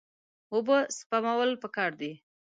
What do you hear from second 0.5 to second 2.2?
اوبه سپمول پکار دي.